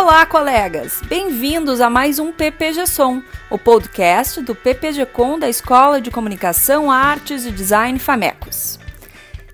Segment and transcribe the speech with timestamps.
[0.00, 1.02] Olá, colegas!
[1.08, 3.20] Bem-vindos a mais um PPG Som,
[3.50, 8.78] o podcast do PPG Com da Escola de Comunicação, Artes e Design Famecos.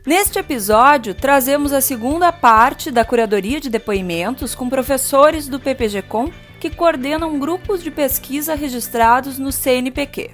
[0.05, 6.30] Neste episódio, trazemos a segunda parte da curadoria de depoimentos com professores do PPG Com
[6.61, 10.31] que coordenam grupos de pesquisa registrados no CNPq.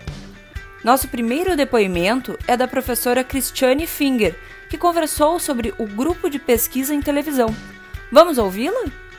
[0.83, 4.37] Nosso primeiro depoimento é da professora Cristiane Finger,
[4.69, 7.55] que conversou sobre o grupo de pesquisa em televisão.
[8.11, 9.10] Vamos ouvi-la?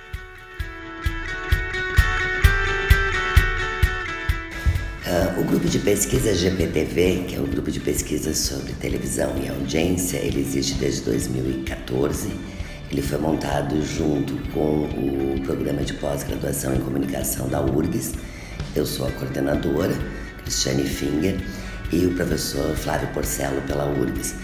[5.12, 9.50] Uh, o grupo de pesquisa GPTV, que é o grupo de pesquisa sobre televisão e
[9.50, 12.30] audiência, ele existe desde 2014.
[12.90, 18.14] Ele foi montado junto com o programa de pós-graduação em comunicação da URGS.
[18.74, 19.94] Eu sou a coordenadora,
[20.44, 21.42] Cristiane Finger,
[21.92, 24.36] e o professor Flávio Porcelo pela URGS.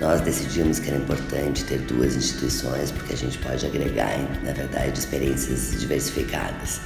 [0.00, 4.96] Nós decidimos que era importante ter duas instituições porque a gente pode agregar, na verdade,
[4.96, 6.80] experiências diversificadas.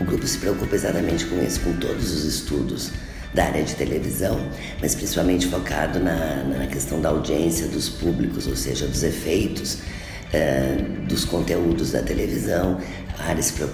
[0.00, 2.90] O grupo se preocupa exatamente com isso, com todos os estudos
[3.34, 4.38] da área de televisão,
[4.80, 11.06] mas principalmente focado na, na questão da audiência dos públicos, ou seja, dos efeitos uh,
[11.06, 12.78] dos conteúdos da televisão.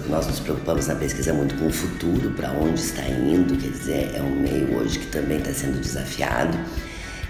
[0.09, 4.11] Nós nos preocupamos na pesquisa muito com o futuro, para onde está indo, quer dizer,
[4.13, 6.57] é um meio hoje que também está sendo desafiado.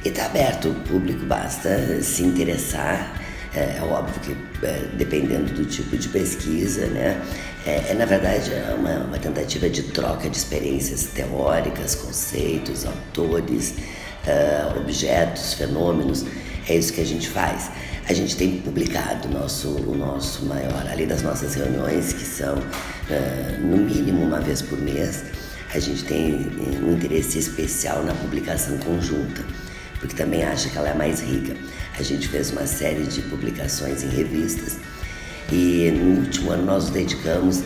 [0.04, 3.22] E está aberto, o público basta se interessar.
[3.54, 7.22] É, é óbvio que é, dependendo do tipo de pesquisa, né?
[7.66, 13.76] É, é na verdade é uma, uma, tentativa de troca de experiências teóricas, conceitos, autores,
[14.26, 16.26] uh, objetos, fenômenos.
[16.68, 17.70] É isso que a gente faz.
[18.08, 23.60] A gente tem publicado nosso, o nosso maior, além das nossas reuniões, que são uh,
[23.62, 25.24] no mínimo uma vez por mês,
[25.74, 26.34] a gente tem
[26.84, 29.44] um interesse especial na publicação conjunta
[30.00, 31.56] porque também acha que ela é mais rica.
[31.98, 34.78] A gente fez uma série de publicações em revistas
[35.52, 37.64] e no último ano nós nos dedicamos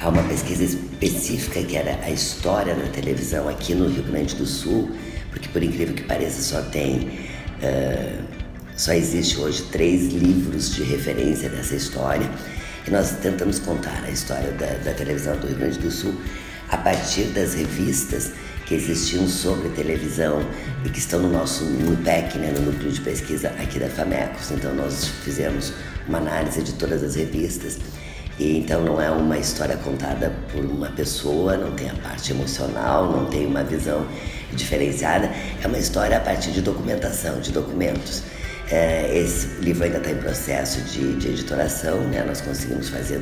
[0.00, 4.46] a uma pesquisa específica que era a história da televisão aqui no Rio Grande do
[4.46, 4.90] Sul,
[5.30, 7.08] porque por incrível que pareça só tem
[7.62, 8.42] uh,
[8.76, 12.28] só existe hoje três livros de referência dessa história.
[12.86, 16.14] E nós tentamos contar a história da, da televisão do Rio Grande do Sul
[16.68, 18.32] a partir das revistas
[18.72, 20.40] que existiam sobre televisão
[20.82, 24.52] e que estão no nosso NUPEC, né, no Núcleo de Pesquisa aqui da FAMECOS.
[24.52, 25.74] Então nós fizemos
[26.08, 27.78] uma análise de todas as revistas.
[28.38, 33.12] E então não é uma história contada por uma pessoa, não tem a parte emocional,
[33.12, 34.06] não tem uma visão
[34.54, 35.30] diferenciada,
[35.62, 38.22] é uma história a partir de documentação, de documentos.
[38.70, 42.24] É, esse livro ainda está em processo de, de editoração, né?
[42.26, 43.20] nós conseguimos fazer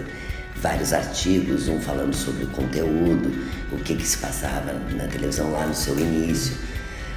[0.61, 3.33] vários artigos, um falando sobre o conteúdo,
[3.73, 6.55] o que, que se passava na televisão lá no seu início.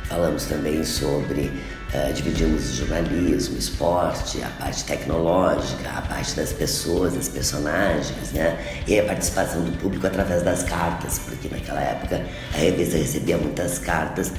[0.06, 1.52] Falamos também sobre,
[1.94, 8.58] uh, dividimos jornalismo, esporte, a parte tecnológica, a parte das pessoas, das personagens, né?
[8.88, 13.80] E a participação do público através das cartas, porque naquela época a revista recebia muitas
[13.80, 14.32] cartas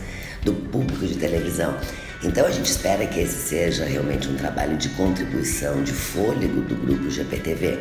[0.43, 1.77] do público de televisão.
[2.23, 6.75] Então a gente espera que esse seja realmente um trabalho de contribuição, de fôlego do
[6.75, 7.81] grupo GPTV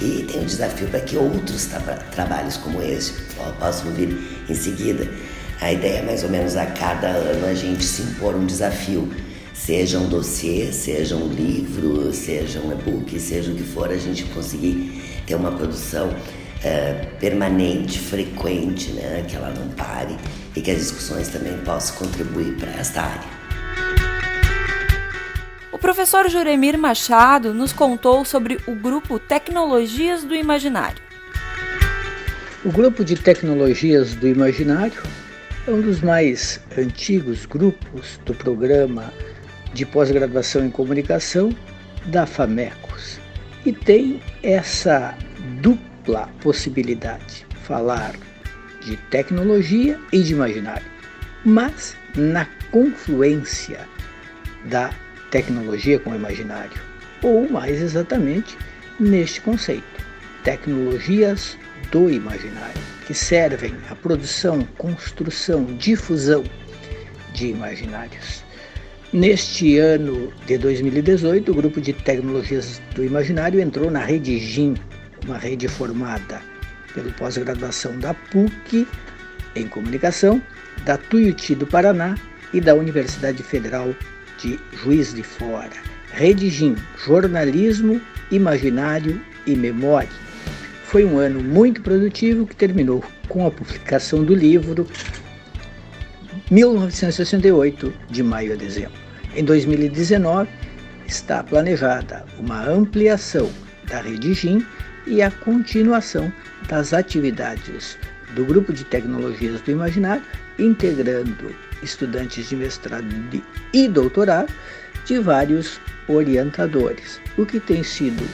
[0.00, 3.12] e tem o desafio para que outros tra trabalhos como esse
[3.58, 4.16] possam vir
[4.48, 5.08] em seguida.
[5.60, 9.12] A ideia é mais ou menos a cada ano a gente se impor um desafio,
[9.52, 14.24] seja um dossiê, seja um livro, seja um e-book, seja o que for, a gente
[14.24, 19.24] conseguir ter uma produção uh, permanente, frequente, né?
[19.28, 20.16] que ela não pare
[20.56, 23.39] e que as discussões também possam contribuir para esta área
[25.80, 31.02] professor Juremir Machado nos contou sobre o grupo Tecnologias do Imaginário.
[32.62, 35.02] O grupo de Tecnologias do Imaginário
[35.66, 39.10] é um dos mais antigos grupos do programa
[39.72, 41.50] de pós-graduação em comunicação
[42.06, 43.18] da FAMECOS
[43.64, 45.16] e tem essa
[45.62, 48.14] dupla possibilidade, falar
[48.82, 50.86] de tecnologia e de imaginário,
[51.42, 53.88] mas na confluência
[54.66, 54.90] da
[55.30, 56.80] tecnologia com o imaginário,
[57.22, 58.56] ou mais exatamente
[58.98, 60.04] neste conceito,
[60.44, 61.56] tecnologias
[61.90, 66.44] do imaginário, que servem à produção, construção, difusão
[67.32, 68.44] de imaginários.
[69.12, 74.74] Neste ano de 2018, o grupo de tecnologias do imaginário entrou na rede GIM,
[75.24, 76.40] uma rede formada
[76.94, 78.86] pela pós-graduação da PUC
[79.56, 80.40] em comunicação,
[80.84, 82.16] da Tuiuti do Paraná
[82.52, 83.94] e da Universidade Federal
[84.42, 85.70] de Juiz de Fora.
[86.12, 88.00] Redigim Jornalismo,
[88.30, 90.08] Imaginário e Memória.
[90.84, 94.86] Foi um ano muito produtivo que terminou com a publicação do livro
[96.50, 98.98] 1968, de maio a dezembro.
[99.36, 100.48] Em 2019,
[101.06, 103.50] está planejada uma ampliação
[103.88, 104.66] da Redigim
[105.06, 106.32] e a continuação
[106.68, 107.96] das atividades
[108.34, 110.22] do Grupo de Tecnologias do Imaginário,
[110.58, 113.06] integrando estudantes de mestrado
[113.72, 114.52] e doutorado
[115.04, 118.26] de vários orientadores, o que tem sido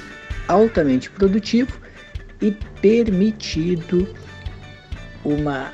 [0.49, 1.79] altamente produtivo
[2.41, 4.09] e permitido
[5.25, 5.73] uma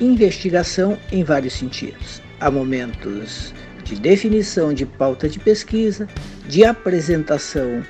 [0.00, 2.20] investigação em vários sentidos.
[2.40, 3.54] Há momentos
[3.84, 6.08] de definição de pauta de pesquisa,
[6.48, 7.82] de apresentação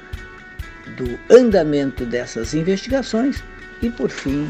[0.97, 3.43] do andamento dessas investigações
[3.83, 4.49] e, por fim,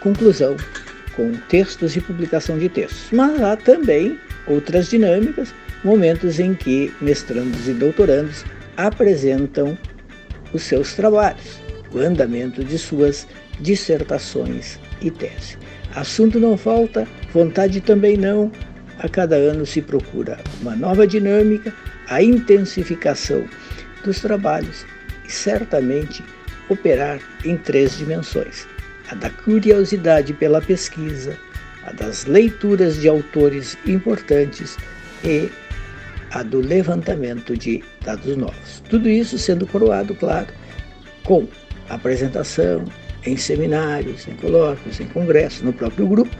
[0.00, 0.56] conclusão
[1.16, 3.06] com textos e publicação de textos.
[3.12, 8.44] Mas há também outras dinâmicas, momentos em que mestrandos e doutorandos
[8.76, 9.76] apresentam
[10.52, 11.60] os seus trabalhos,
[11.92, 13.26] o andamento de suas
[13.60, 15.58] dissertações e tese.
[15.94, 18.50] Assunto não falta, vontade também não.
[18.98, 21.72] A cada ano se procura uma nova dinâmica,
[22.08, 23.44] a intensificação
[24.04, 24.84] dos trabalhos
[25.26, 26.22] e certamente
[26.68, 28.66] operar em três dimensões:
[29.10, 31.36] a da curiosidade pela pesquisa,
[31.84, 34.76] a das leituras de autores importantes
[35.24, 35.50] e
[36.30, 38.82] a do levantamento de dados novos.
[38.88, 40.48] Tudo isso sendo coroado, claro,
[41.22, 41.46] com
[41.88, 42.84] apresentação
[43.24, 46.36] em seminários, em colóquios, em congressos, no próprio grupo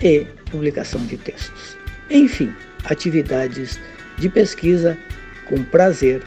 [0.00, 1.76] e publicação de textos.
[2.10, 2.52] Enfim,
[2.84, 3.78] atividades
[4.18, 4.96] de pesquisa
[5.48, 6.22] com prazer,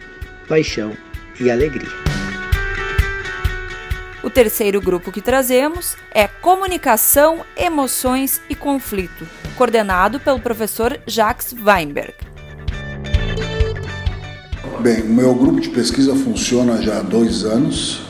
[0.47, 0.95] paixão
[1.39, 2.12] e alegria.
[4.23, 9.27] O terceiro grupo que trazemos é Comunicação, Emoções e Conflito,
[9.57, 12.13] coordenado pelo professor Jacques Weinberg.
[14.79, 18.03] Bem, o meu grupo de pesquisa funciona já há dois anos.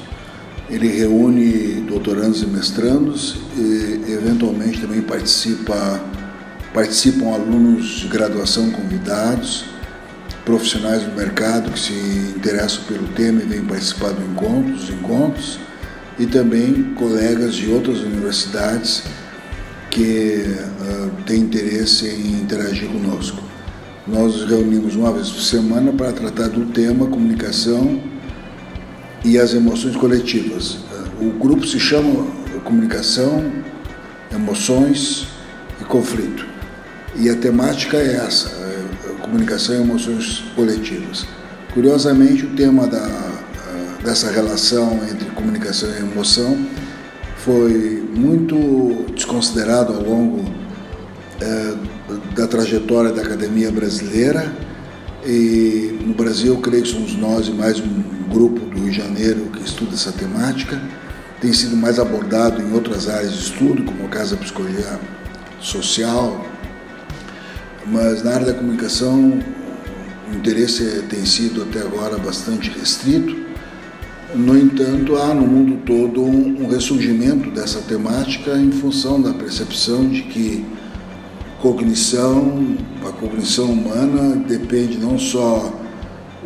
[0.69, 5.99] Ele reúne doutorandos e mestrandos e, eventualmente, também participa,
[6.75, 9.65] participam alunos de graduação convidados,
[10.45, 11.93] profissionais do mercado que se
[12.35, 15.59] interessam pelo tema e vêm participar do encontro, dos encontros,
[16.19, 19.03] e também colegas de outras universidades
[19.89, 20.43] que
[20.81, 23.41] uh, têm interesse em interagir conosco.
[24.07, 28.01] Nós nos reunimos uma vez por semana para tratar do tema comunicação
[29.23, 30.79] e as emoções coletivas.
[31.21, 32.25] O grupo se chama
[32.63, 33.51] Comunicação,
[34.31, 35.27] Emoções
[35.79, 36.45] e Conflito.
[37.15, 41.25] E a temática é essa, é comunicação e emoções coletivas.
[41.73, 43.07] Curiosamente, o tema da,
[44.03, 46.67] dessa relação entre comunicação e emoção
[47.37, 50.45] foi muito desconsiderado ao longo
[51.41, 51.73] é,
[52.35, 54.53] da trajetória da academia brasileira.
[55.25, 59.45] E no Brasil, creio que somos nós e mais um grupo do Rio de Janeiro
[59.51, 60.81] que estuda essa temática.
[61.41, 64.99] Tem sido mais abordado em outras áreas de estudo, como a Casa Psicologia
[65.59, 66.45] Social,
[67.85, 69.39] mas na área da comunicação
[70.31, 73.42] o interesse tem sido até agora bastante restrito.
[74.35, 80.23] No entanto, há no mundo todo um ressurgimento dessa temática em função da percepção de
[80.23, 80.65] que
[81.61, 82.75] cognição,
[83.07, 85.71] a cognição humana depende não só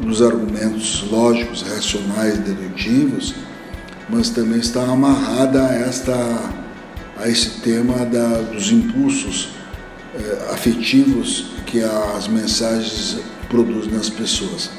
[0.01, 3.34] dos argumentos lógicos, racionais, dedutivos,
[4.10, 6.13] mas também está amarrada a, esta,
[7.18, 9.50] a esse tema da, dos impulsos
[10.13, 13.19] eh, afetivos que as mensagens
[13.50, 14.71] produzem nas pessoas.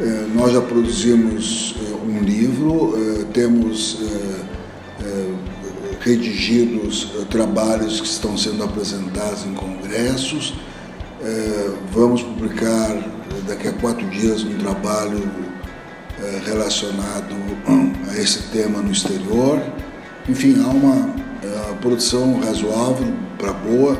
[0.00, 3.98] Eh, nós já produzimos eh, um livro, eh, temos
[6.00, 10.54] redigidos trabalhos que estão sendo apresentados em congressos.
[11.92, 12.96] Vamos publicar
[13.46, 15.30] daqui a quatro dias um trabalho
[16.44, 17.34] relacionado
[18.10, 19.60] a esse tema no exterior.
[20.28, 21.14] Enfim, há uma
[21.80, 23.98] produção razoável para boa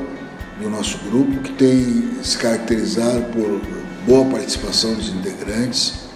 [0.60, 3.60] do nosso grupo que tem se caracterizado por
[4.06, 6.08] boa participação dos integrantes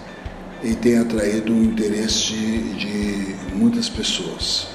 [0.63, 4.67] e tem atraído o interesse de, de muitas pessoas.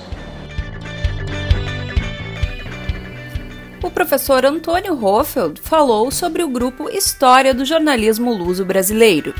[3.82, 9.34] O professor Antônio Hoffeld falou sobre o grupo História do Jornalismo Luso Brasileiro.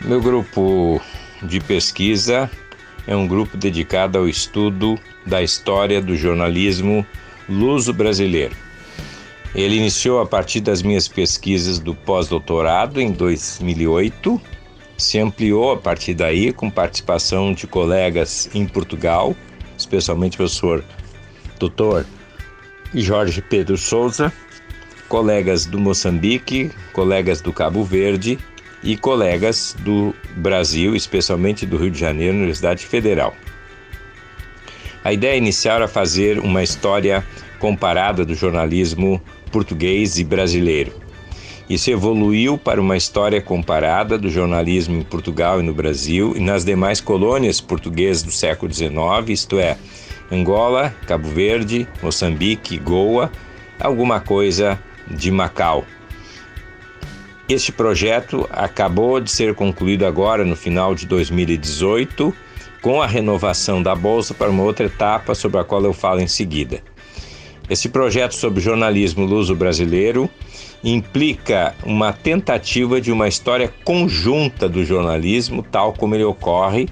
[0.00, 1.00] Meu grupo
[1.42, 2.50] de pesquisa
[3.06, 7.04] é um grupo dedicado ao estudo da história do jornalismo
[7.48, 8.54] luso brasileiro.
[9.54, 14.40] Ele iniciou a partir das minhas pesquisas do pós-doutorado em 2008,
[14.96, 19.34] se ampliou a partir daí com participação de colegas em Portugal,
[19.76, 20.84] especialmente o professor
[21.58, 22.04] Dr.
[22.94, 24.32] Jorge Pedro Souza,
[25.08, 28.38] colegas do Moçambique, colegas do Cabo Verde
[28.82, 33.34] e colegas do Brasil, especialmente do Rio de Janeiro, Universidade Federal.
[35.02, 37.24] A ideia inicial era fazer uma história
[37.58, 40.92] comparada do jornalismo português e brasileiro.
[41.68, 46.64] Isso evoluiu para uma história comparada do jornalismo em Portugal e no Brasil e nas
[46.64, 48.90] demais colônias portuguesas do século XIX,
[49.28, 49.76] isto é,
[50.32, 53.30] Angola, Cabo Verde, Moçambique, Goa,
[53.78, 55.84] alguma coisa de Macau.
[57.48, 62.34] Este projeto acabou de ser concluído agora no final de 2018,
[62.80, 66.28] com a renovação da bolsa para uma outra etapa sobre a qual eu falo em
[66.28, 66.82] seguida.
[67.70, 70.28] Esse projeto sobre jornalismo luso-brasileiro
[70.82, 76.88] implica uma tentativa de uma história conjunta do jornalismo, tal como ele ocorre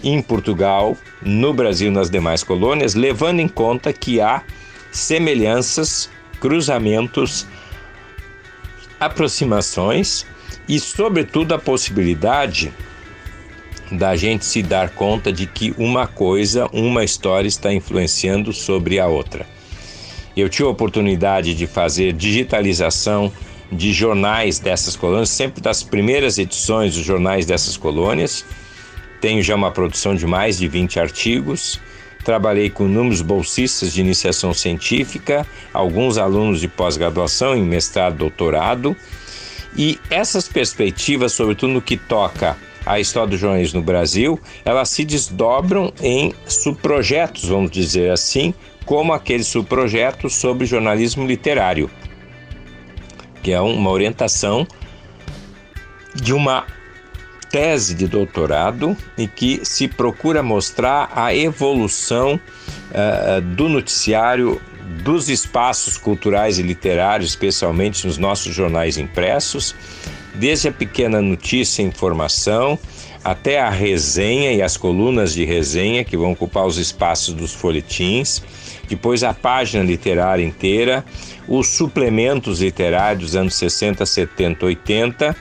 [0.00, 4.44] em Portugal, no Brasil e nas demais colônias, levando em conta que há
[4.92, 6.08] semelhanças,
[6.40, 7.44] cruzamentos,
[9.00, 10.24] aproximações
[10.68, 12.72] e, sobretudo, a possibilidade
[13.90, 19.08] da gente se dar conta de que uma coisa, uma história está influenciando sobre a
[19.08, 19.44] outra.
[20.36, 23.32] Eu tive a oportunidade de fazer digitalização
[23.70, 28.44] de jornais dessas colônias, sempre das primeiras edições dos jornais dessas colônias.
[29.20, 31.80] Tenho já uma produção de mais de 20 artigos.
[32.24, 38.96] Trabalhei com números bolsistas de iniciação científica, alguns alunos de pós-graduação em mestrado, doutorado.
[39.76, 45.04] E essas perspectivas, sobretudo no que toca à história do jornalismo no Brasil, elas se
[45.04, 48.52] desdobram em subprojetos, vamos dizer assim,
[48.84, 51.90] como aquele subprojeto sobre jornalismo literário,
[53.42, 54.66] que é uma orientação
[56.14, 56.66] de uma
[57.50, 64.60] tese de doutorado em que se procura mostrar a evolução uh, do noticiário
[65.04, 69.74] dos espaços culturais e literários, especialmente nos nossos jornais impressos,
[70.34, 72.78] desde a pequena notícia e informação
[73.24, 78.42] até a resenha e as colunas de resenha que vão ocupar os espaços dos folhetins,
[78.88, 81.04] depois a página literária inteira,
[81.46, 85.36] os suplementos literários dos anos 60, 70, 80,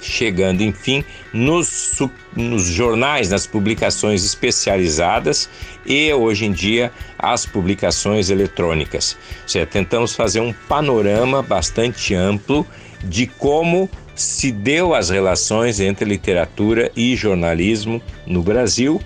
[0.00, 1.98] chegando enfim nos,
[2.34, 5.48] nos jornais, nas publicações especializadas
[5.86, 9.16] e hoje em dia as publicações eletrônicas.
[9.42, 12.66] Ou seja, tentamos fazer um panorama bastante amplo
[13.02, 19.00] de como se deu as relações entre literatura e jornalismo no Brasil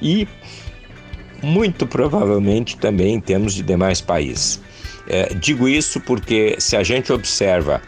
[0.00, 0.26] e
[1.42, 4.60] muito provavelmente também em termos de demais países.
[5.06, 7.80] É, digo isso porque se a gente observa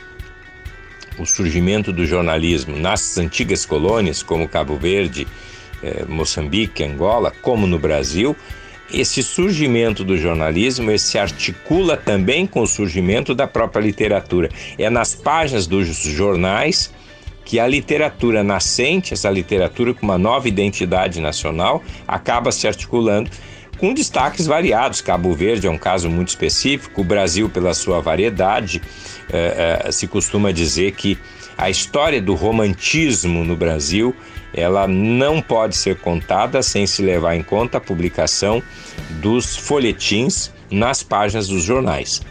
[1.18, 5.26] o surgimento do jornalismo nas antigas colônias, como Cabo Verde,
[5.82, 8.34] é, Moçambique, Angola, como no Brasil,
[8.92, 14.48] esse surgimento do jornalismo se articula também com o surgimento da própria literatura.
[14.78, 16.92] É nas páginas dos jornais
[17.44, 23.30] que a literatura nascente, essa literatura com uma nova identidade nacional, acaba se articulando
[23.78, 25.00] com destaques variados.
[25.00, 28.80] Cabo Verde é um caso muito específico, o Brasil, pela sua variedade,
[29.32, 31.18] eh, eh, se costuma dizer que
[31.56, 34.14] a história do romantismo no Brasil
[34.54, 38.62] ela não pode ser contada sem se levar em conta a publicação
[39.20, 42.22] dos folhetins nas páginas dos jornais.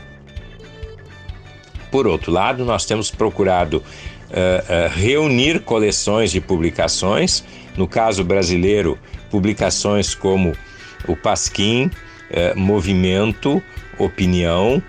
[1.91, 7.43] Por outro lado, nós temos procurado uh, uh, reunir coleções de publicações,
[7.75, 8.97] no caso brasileiro,
[9.31, 10.53] publicações como
[11.07, 13.61] o Pasquim, uh, Movimento,
[13.97, 14.81] Opinião,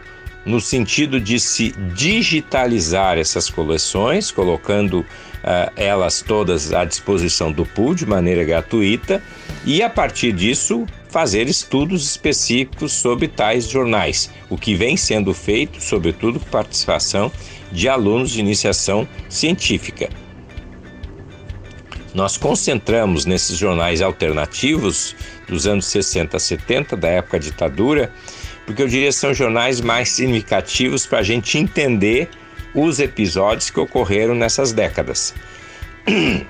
[0.44, 7.94] no sentido de se digitalizar essas coleções, colocando uh, elas todas à disposição do pool
[7.94, 9.22] de maneira gratuita
[9.64, 15.82] e a partir disso fazer estudos específicos sobre tais jornais, o que vem sendo feito,
[15.82, 17.30] sobretudo com participação
[17.70, 20.08] de alunos de iniciação científica.
[22.14, 25.14] Nós concentramos nesses jornais alternativos
[25.48, 28.12] dos anos 60 a 70, da época ditadura,
[28.70, 32.28] porque eu diria são jornais mais significativos para a gente entender
[32.72, 35.34] os episódios que ocorreram nessas décadas.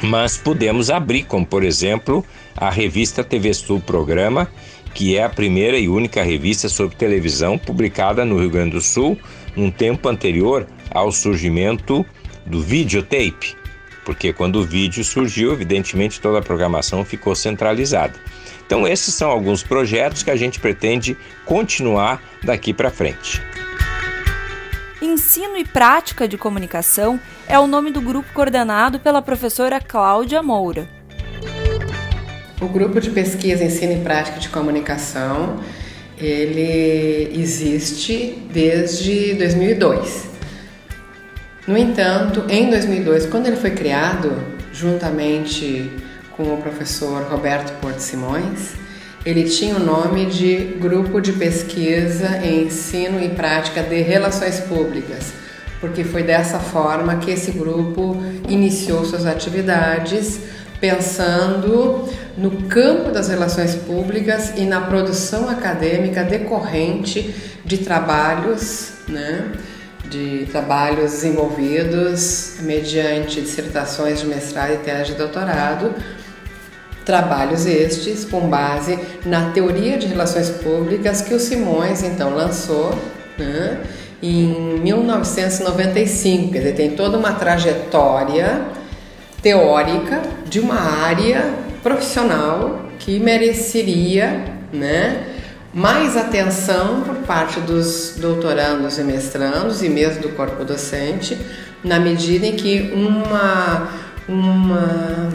[0.00, 2.24] Mas podemos abrir, como por exemplo,
[2.56, 4.50] a revista TV Sul Programa,
[4.94, 9.18] que é a primeira e única revista sobre televisão publicada no Rio Grande do Sul
[9.54, 12.06] num tempo anterior ao surgimento
[12.46, 13.54] do videotape,
[14.08, 18.14] porque quando o vídeo surgiu, evidentemente toda a programação ficou centralizada.
[18.66, 23.42] Então, esses são alguns projetos que a gente pretende continuar daqui para frente.
[25.02, 30.88] Ensino e Prática de Comunicação é o nome do grupo coordenado pela professora Cláudia Moura.
[32.62, 35.60] O grupo de pesquisa Ensino e Prática de Comunicação,
[36.16, 40.37] ele existe desde 2002.
[41.68, 44.32] No entanto, em 2002, quando ele foi criado,
[44.72, 45.92] juntamente
[46.34, 48.72] com o professor Roberto Porto Simões,
[49.22, 55.34] ele tinha o nome de Grupo de Pesquisa em Ensino e Prática de Relações Públicas,
[55.78, 58.16] porque foi dessa forma que esse grupo
[58.48, 60.40] iniciou suas atividades,
[60.80, 62.08] pensando
[62.38, 69.52] no campo das relações públicas e na produção acadêmica decorrente de trabalhos, né?
[70.04, 75.94] De trabalhos desenvolvidos mediante dissertações de mestrado e tese de doutorado,
[77.04, 82.94] trabalhos estes com base na teoria de relações públicas que o Simões então lançou
[83.38, 83.80] né,
[84.22, 88.62] em 1995, quer dizer, tem toda uma trajetória
[89.40, 95.37] teórica de uma área profissional que mereceria, né,
[95.72, 101.38] mais atenção por parte dos doutorandos e mestrandos e mesmo do corpo docente,
[101.84, 103.88] na medida em que uma,
[104.28, 105.28] uma,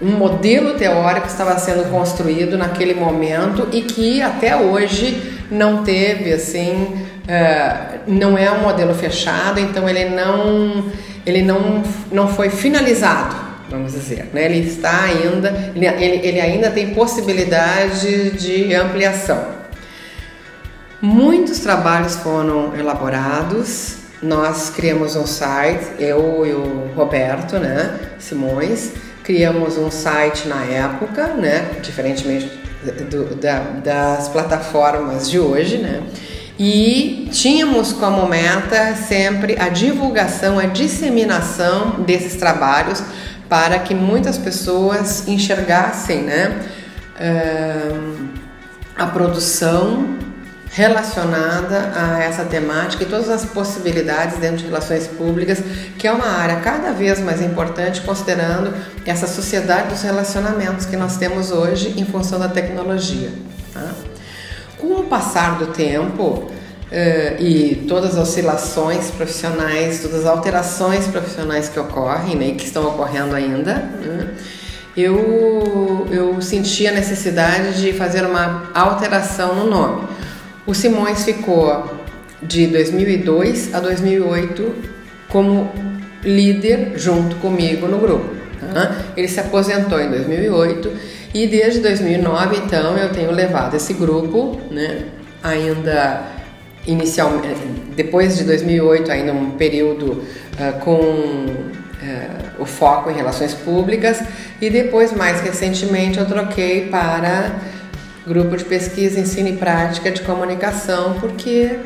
[0.00, 7.06] um modelo teórico estava sendo construído naquele momento e que até hoje não teve assim,
[7.24, 10.86] uh, não é um modelo fechado, então ele não,
[11.26, 14.28] ele não, não foi finalizado vamos dizer.
[14.32, 14.44] Né?
[14.44, 15.86] Ele está ainda, ele,
[16.26, 19.62] ele ainda tem possibilidade de ampliação.
[21.00, 23.96] Muitos trabalhos foram elaborados.
[24.22, 28.92] Nós criamos um site, eu e o Roberto, né, Simões,
[29.24, 32.48] criamos um site na época, né, diferentemente
[33.10, 36.04] do, da, das plataformas de hoje, né,
[36.56, 43.02] e tínhamos como meta sempre a divulgação, a disseminação desses trabalhos
[43.52, 46.58] para que muitas pessoas enxergassem né,
[48.96, 50.16] a produção
[50.70, 55.62] relacionada a essa temática e todas as possibilidades dentro de relações públicas,
[55.98, 58.72] que é uma área cada vez mais importante, considerando
[59.04, 63.28] essa sociedade dos relacionamentos que nós temos hoje em função da tecnologia.
[63.74, 63.90] Tá?
[64.78, 66.50] Com o passar do tempo,
[66.92, 72.66] Uh, e todas as oscilações profissionais, todas as alterações profissionais que ocorrem né, e que
[72.66, 74.28] estão ocorrendo ainda, né,
[74.94, 80.06] eu, eu senti a necessidade de fazer uma alteração no nome.
[80.66, 81.90] O Simões ficou
[82.42, 84.74] de 2002 a 2008
[85.30, 85.72] como
[86.22, 88.34] líder junto comigo no grupo.
[88.74, 88.96] Tá?
[89.16, 90.92] Ele se aposentou em 2008
[91.32, 95.06] e desde 2009 então eu tenho levado esse grupo, né,
[95.42, 96.31] ainda
[96.86, 97.60] inicialmente,
[97.94, 101.62] depois de 2008, ainda um período uh, com uh,
[102.58, 104.22] o foco em relações públicas
[104.60, 107.60] e depois, mais recentemente, eu troquei para
[108.26, 111.78] grupo de pesquisa, ensino e prática de comunicação, porque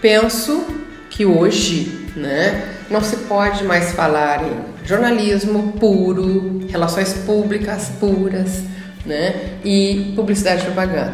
[0.00, 0.64] penso
[1.08, 8.62] que hoje, né, não se pode mais falar em jornalismo puro, relações públicas puras,
[9.04, 11.12] né, e publicidade e propaganda,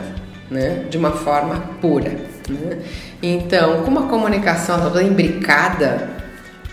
[0.51, 2.36] né, de uma forma pura.
[2.49, 2.79] Né?
[3.23, 6.09] Então, como a comunicação toda imbricada,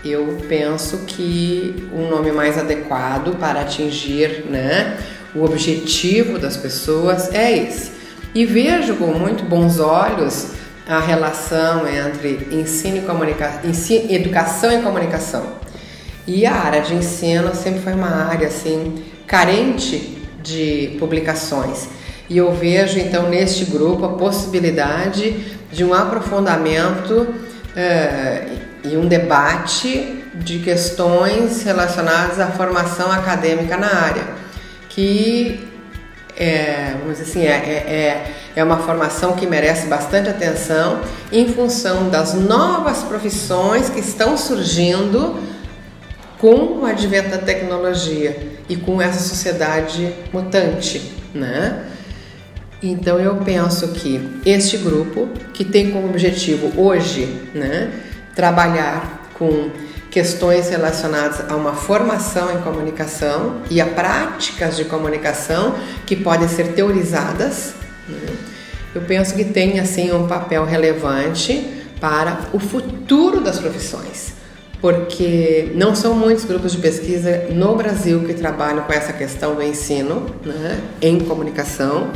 [0.04, 4.98] eu penso que um nome mais adequado para atingir né,
[5.34, 7.92] o objetivo das pessoas é esse.
[8.34, 10.48] E vejo com muito bons olhos
[10.86, 15.46] a relação entre ensino e comunicação, ensino, educação e comunicação.
[16.26, 21.88] E a área de ensino sempre foi uma área assim carente de publicações.
[22.28, 25.36] E eu vejo então neste grupo a possibilidade
[25.74, 27.34] de um aprofundamento
[27.74, 28.46] é,
[28.84, 34.24] e um debate de questões relacionadas à formação acadêmica na área,
[34.88, 35.68] que
[36.36, 41.00] é, vamos dizer assim, é, é, é uma formação que merece bastante atenção
[41.32, 45.40] em função das novas profissões que estão surgindo
[46.38, 48.36] com o advento da tecnologia
[48.68, 51.93] e com essa sociedade mutante, né?
[52.86, 57.90] Então eu penso que este grupo, que tem como objetivo hoje né,
[58.34, 59.70] trabalhar com
[60.10, 66.74] questões relacionadas a uma formação em comunicação e a práticas de comunicação que podem ser
[66.74, 67.72] teorizadas,
[68.06, 68.18] né,
[68.94, 71.66] eu penso que tem assim um papel relevante
[71.98, 74.34] para o futuro das profissões,
[74.78, 79.62] porque não são muitos grupos de pesquisa no Brasil que trabalham com essa questão do
[79.62, 82.10] ensino né, em comunicação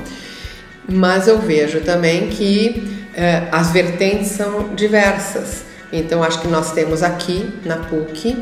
[0.88, 5.64] mas eu vejo também que eh, as vertentes são diversas.
[5.92, 8.37] Então, acho que nós temos aqui na PUC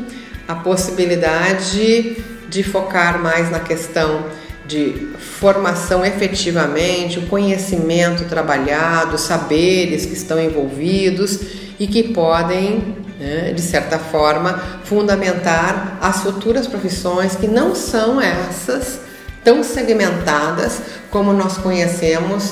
[0.47, 2.17] a possibilidade
[2.49, 4.25] de focar mais na questão
[4.65, 11.39] de formação efetivamente, o conhecimento trabalhado, saberes que estão envolvidos
[11.79, 19.06] e que podem, né, de certa forma, fundamentar as futuras profissões que não são essas
[19.47, 22.51] tão segmentadas como nós conhecemos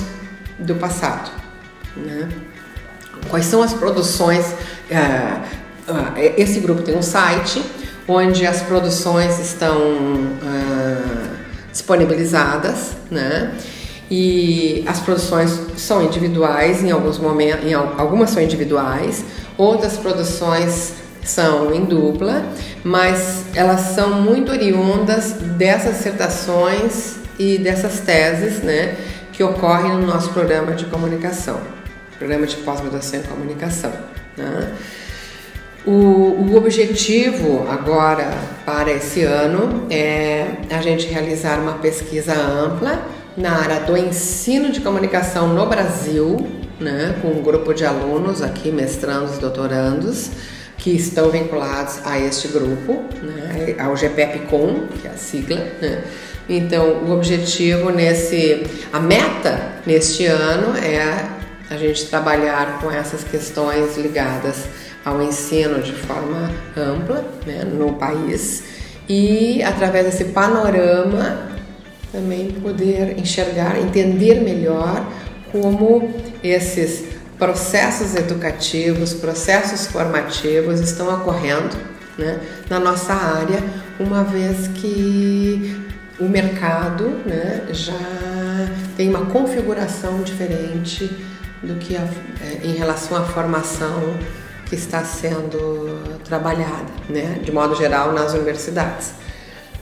[0.58, 1.30] do passado.
[1.94, 2.30] Né?
[3.28, 4.46] Quais são as produções?
[4.90, 7.62] Uh, uh, esse grupo tem um site
[8.08, 11.30] onde as produções estão uh,
[11.70, 13.54] disponibilizadas, né?
[14.10, 19.26] E as produções são individuais em alguns momentos, em algumas são individuais,
[19.58, 20.94] outras produções
[21.26, 22.46] são em dupla,
[22.84, 28.96] mas elas são muito oriundas dessas dissertações e dessas teses, né,
[29.34, 31.60] que ocorrem no nosso programa de comunicação,
[32.18, 33.92] programa de pós-graduação em comunicação.
[34.38, 34.74] Né?
[35.86, 38.32] O, o, objetivo agora
[38.66, 43.06] para esse ano é a gente realizar uma pesquisa ampla
[43.38, 46.38] na área do ensino de comunicação no Brasil,
[46.80, 50.32] né, com um grupo de alunos aqui, mestrandos e doutorandos,
[50.86, 55.58] que estão vinculados a este grupo, né, ao GPEP-COM, que é a sigla.
[55.82, 56.04] Né.
[56.48, 61.26] Então, o objetivo nesse, a meta neste ano é
[61.72, 64.66] a gente trabalhar com essas questões ligadas
[65.04, 68.64] ao ensino de forma ampla né, no país
[69.10, 71.50] e através desse panorama
[72.12, 75.04] também poder enxergar, entender melhor
[75.52, 81.76] como esses processos educativos, processos formativos estão ocorrendo
[82.18, 83.62] né, na nossa área,
[84.00, 85.86] uma vez que
[86.20, 87.94] o mercado né, já
[88.96, 91.06] tem uma configuração diferente
[91.62, 92.08] do que a,
[92.42, 94.02] é, em relação à formação
[94.66, 99.14] que está sendo trabalhada, né, de modo geral, nas universidades.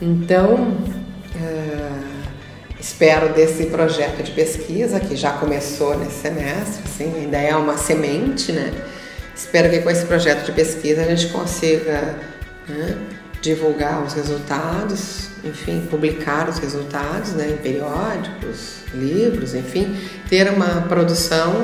[0.02, 0.54] Então,
[1.34, 2.13] uh,
[2.84, 8.52] espero desse projeto de pesquisa que já começou nesse semestre, assim, ainda é uma semente,
[8.52, 8.74] né?
[9.34, 12.14] Espero que com esse projeto de pesquisa a gente consiga
[12.68, 12.98] né,
[13.40, 19.96] divulgar os resultados, enfim, publicar os resultados né, em periódicos, livros, enfim,
[20.28, 21.62] ter uma produção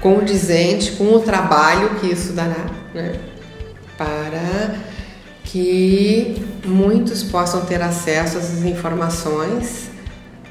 [0.00, 3.12] condizente com o trabalho que isso dará, né,
[3.98, 4.76] para
[5.44, 9.92] que muitos possam ter acesso às informações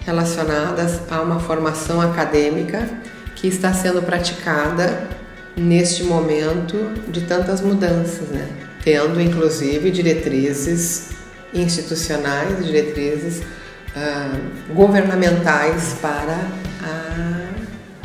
[0.05, 2.89] relacionadas a uma formação acadêmica
[3.35, 5.09] que está sendo praticada
[5.55, 8.47] neste momento de tantas mudanças, né?
[8.83, 11.09] tendo inclusive diretrizes
[11.53, 16.47] institucionais, diretrizes uh, governamentais para
[16.81, 17.49] a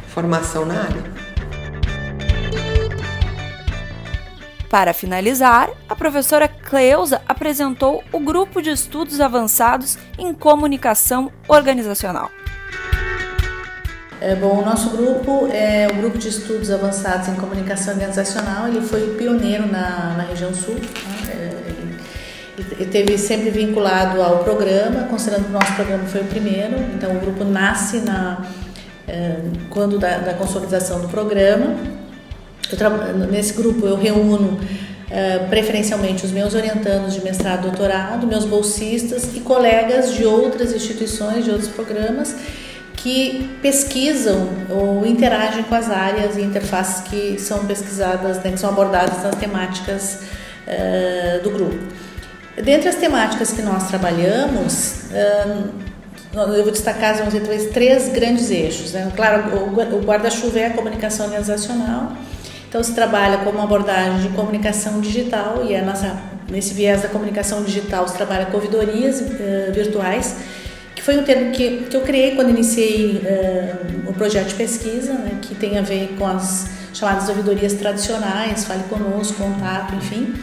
[0.08, 1.17] formação na área.
[4.70, 12.30] Para finalizar, a professora Cleusa apresentou o grupo de estudos avançados em comunicação organizacional.
[14.20, 18.68] É, bom, o nosso grupo é o grupo de estudos avançados em comunicação organizacional.
[18.68, 20.74] Ele foi pioneiro na, na região sul.
[20.74, 21.30] Né?
[21.30, 21.58] É,
[22.72, 26.76] ele teve sempre vinculado ao programa, considerando que o nosso programa foi o primeiro.
[26.94, 28.44] Então, o grupo nasce na
[29.06, 29.36] é,
[29.70, 31.97] quando da, da consolidação do programa
[33.30, 39.34] nesse grupo eu reúno uh, preferencialmente os meus orientandos de mestrado e doutorado, meus bolsistas
[39.34, 42.34] e colegas de outras instituições, de outros programas
[42.96, 48.70] que pesquisam ou interagem com as áreas e interfaces que são pesquisadas, né, que são
[48.70, 50.22] abordadas nas temáticas
[50.66, 51.78] uh, do grupo.
[52.62, 55.88] Dentre as temáticas que nós trabalhamos, uh,
[56.34, 58.92] eu vou destacar vamos dizer, três grandes eixos.
[58.92, 59.10] Né?
[59.14, 62.12] Claro, o guarda-chuva é a comunicação organizacional,
[62.68, 66.16] então se trabalha com uma abordagem de comunicação digital e é nossa,
[66.50, 70.36] nesse viés da comunicação digital se trabalha com ouvidorias uh, virtuais,
[70.94, 75.14] que foi um termo que, que eu criei quando iniciei uh, o projeto de pesquisa,
[75.14, 80.34] né, que tem a ver com as chamadas ouvidorias tradicionais, fale conosco, contato, enfim.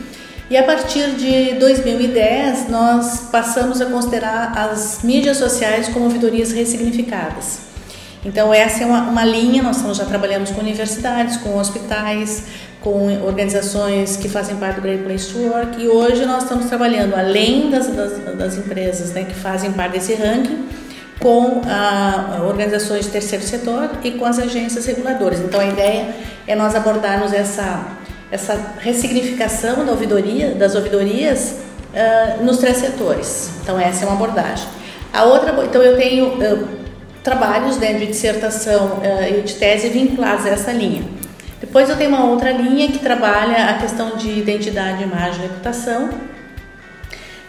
[0.50, 7.65] E a partir de 2010 nós passamos a considerar as mídias sociais como ouvidorias ressignificadas.
[8.26, 12.46] Então essa é uma, uma linha, nós já trabalhamos com universidades, com hospitais,
[12.82, 17.14] com organizações que fazem parte do Great Place to Work e hoje nós estamos trabalhando
[17.14, 20.66] além das, das, das empresas né, que fazem parte desse ranking
[21.20, 25.40] com a, organizações de terceiro setor e com as agências reguladoras.
[25.40, 26.16] Então a ideia
[26.48, 27.86] é nós abordarmos essa,
[28.32, 31.58] essa ressignificação da ouvidoria, das ouvidorias
[31.94, 33.52] uh, nos três setores.
[33.62, 34.68] Então essa é uma abordagem.
[35.14, 36.85] A outra, então eu tenho
[37.26, 41.04] trabalhos né, de dissertação uh, e de tese vinculados a essa linha.
[41.60, 46.12] Depois eu tenho uma outra linha que trabalha a questão de identidade, imagem e reputação,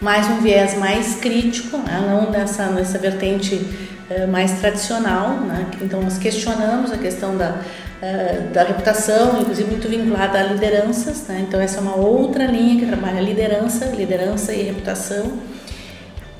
[0.01, 5.29] mais um viés mais crítico, né, não nessa, nessa vertente uh, mais tradicional.
[5.41, 11.27] Né, então nós questionamos a questão da, uh, da reputação, inclusive muito vinculada a lideranças.
[11.27, 15.33] Né, então essa é uma outra linha que trabalha liderança, liderança e reputação.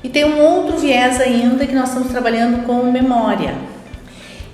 [0.02, 3.54] E tem um outro viés ainda que nós estamos trabalhando com memória.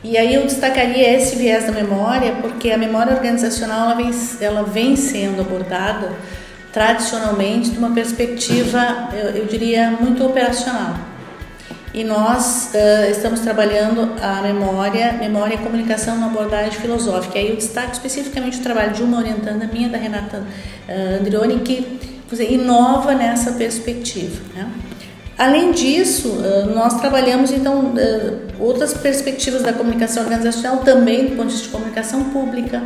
[0.02, 4.62] E aí eu destacaria esse viés da memória, porque a memória organizacional ela vem, ela
[4.62, 6.12] vem sendo abordada
[6.72, 10.96] tradicionalmente de uma perspectiva, eu, eu diria, muito operacional.
[11.94, 17.38] E nós uh, estamos trabalhando a memória, memória e comunicação na abordagem filosófica.
[17.38, 20.42] E aí eu destaco especificamente o trabalho de uma orientanda minha, da Renata
[20.88, 24.42] uh, que dizer, inova nessa perspectiva.
[24.54, 24.68] Né?
[25.36, 26.40] Além disso,
[26.74, 27.92] nós trabalhamos então
[28.58, 32.82] outras perspectivas da comunicação organizacional também do ponto de vista de comunicação pública,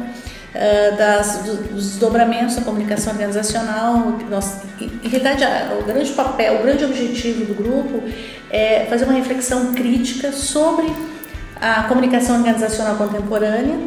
[0.97, 4.19] das, dos desdobramentos da comunicação organizacional.
[4.31, 5.45] Nós, em realidade,
[5.79, 8.03] o grande papel, o grande objetivo do grupo
[8.51, 10.87] é fazer uma reflexão crítica sobre
[11.61, 13.79] a comunicação organizacional contemporânea,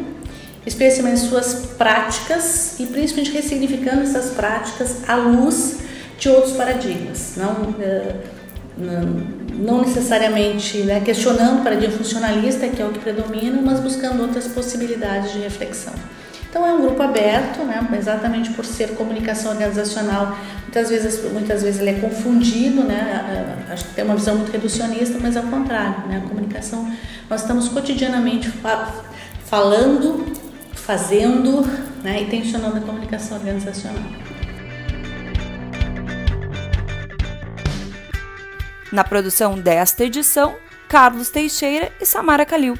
[0.64, 5.78] especialmente suas práticas e principalmente ressignificando essas práticas à luz
[6.16, 7.32] de outros paradigmas.
[7.36, 7.74] Não,
[8.76, 14.48] não necessariamente né, questionando o paradigma funcionalista, que é o que predomina, mas buscando outras
[14.48, 15.92] possibilidades de reflexão.
[16.48, 21.80] Então é um grupo aberto, né, exatamente por ser comunicação organizacional, muitas vezes, muitas vezes
[21.80, 26.22] ele é confundido, né, acho que tem uma visão muito reducionista, mas ao contrário, né,
[26.22, 26.92] a comunicação,
[27.30, 28.52] nós estamos cotidianamente
[29.46, 30.26] falando,
[30.74, 31.62] fazendo
[32.02, 34.02] né, e tensionando a comunicação organizacional.
[38.92, 40.54] Na produção desta edição,
[40.86, 42.78] Carlos Teixeira e Samara Calil.